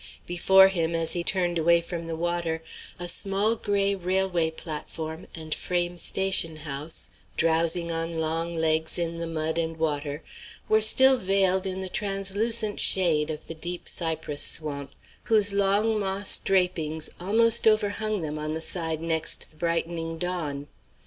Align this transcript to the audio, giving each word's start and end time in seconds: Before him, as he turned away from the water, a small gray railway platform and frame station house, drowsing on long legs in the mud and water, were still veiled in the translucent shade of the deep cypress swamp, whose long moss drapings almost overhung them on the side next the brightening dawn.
Before 0.25 0.69
him, 0.69 0.95
as 0.95 1.13
he 1.13 1.23
turned 1.23 1.59
away 1.59 1.79
from 1.79 2.07
the 2.07 2.15
water, 2.15 2.63
a 2.99 3.07
small 3.07 3.55
gray 3.55 3.93
railway 3.93 4.49
platform 4.49 5.27
and 5.35 5.53
frame 5.53 5.95
station 5.99 6.55
house, 6.65 7.11
drowsing 7.37 7.91
on 7.91 8.15
long 8.19 8.55
legs 8.55 8.97
in 8.97 9.19
the 9.19 9.27
mud 9.27 9.59
and 9.59 9.77
water, 9.77 10.23
were 10.67 10.81
still 10.81 11.17
veiled 11.17 11.67
in 11.67 11.81
the 11.81 11.87
translucent 11.87 12.79
shade 12.79 13.29
of 13.29 13.45
the 13.47 13.53
deep 13.53 13.87
cypress 13.87 14.41
swamp, 14.41 14.95
whose 15.25 15.53
long 15.53 15.99
moss 15.99 16.39
drapings 16.39 17.11
almost 17.19 17.67
overhung 17.67 18.23
them 18.23 18.39
on 18.39 18.55
the 18.55 18.59
side 18.59 19.01
next 19.01 19.51
the 19.51 19.57
brightening 19.57 20.17
dawn. 20.17 20.67